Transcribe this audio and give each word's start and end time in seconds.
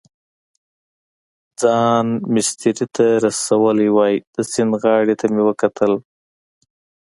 ځان 1.61 2.07
مېسترې 2.33 2.85
ته 2.95 3.05
رسولی 3.25 3.89
وای، 3.95 4.15
د 4.35 4.37
سیند 4.51 4.73
غاړې 4.81 5.15
ته 5.19 5.25
مې 5.33 5.43
وکتل. 5.49 5.93